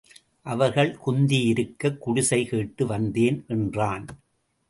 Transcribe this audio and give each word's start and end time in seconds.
அவர்கள் 0.45 0.97
குந்தி 0.97 1.41
இருக்கக் 1.43 2.01
குடிசை 2.01 2.45
கேட்டு 2.45 2.85
வந்தேன் 2.85 3.45
என்றான். 3.47 4.05